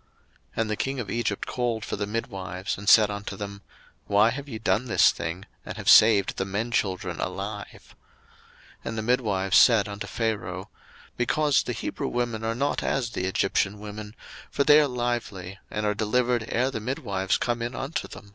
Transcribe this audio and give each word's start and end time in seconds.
02:001:018 0.00 0.08
And 0.62 0.70
the 0.70 0.76
king 0.76 0.98
of 0.98 1.10
Egypt 1.10 1.46
called 1.46 1.84
for 1.84 1.96
the 1.96 2.06
midwives, 2.06 2.78
and 2.78 2.88
said 2.88 3.10
unto 3.10 3.36
them, 3.36 3.60
Why 4.06 4.30
have 4.30 4.48
ye 4.48 4.58
done 4.58 4.86
this 4.86 5.12
thing, 5.12 5.44
and 5.66 5.76
have 5.76 5.90
saved 5.90 6.38
the 6.38 6.46
men 6.46 6.70
children 6.70 7.20
alive? 7.20 7.94
02:001:019 8.86 8.86
And 8.86 8.96
the 8.96 9.02
midwives 9.02 9.58
said 9.58 9.88
unto 9.90 10.06
Pharaoh, 10.06 10.70
Because 11.18 11.62
the 11.64 11.74
Hebrew 11.74 12.08
women 12.08 12.44
are 12.46 12.54
not 12.54 12.82
as 12.82 13.10
the 13.10 13.26
Egyptian 13.26 13.78
women; 13.78 14.16
for 14.50 14.64
they 14.64 14.80
are 14.80 14.88
lively, 14.88 15.58
and 15.70 15.84
are 15.84 15.94
delivered 15.94 16.46
ere 16.48 16.70
the 16.70 16.80
midwives 16.80 17.36
come 17.36 17.60
in 17.60 17.74
unto 17.74 18.08
them. 18.08 18.34